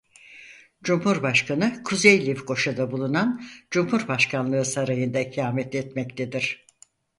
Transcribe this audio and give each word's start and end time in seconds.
Cumhurbaşkanı 0.83 1.83
Kuzey 1.83 2.27
Lefkoşa'da 2.27 2.91
bulunan 2.91 3.41
Cumhurbaşkanlığı 3.71 4.65
Sarayı'nda 4.65 5.19
ikamet 5.19 5.75
etmektedir. 5.75 6.65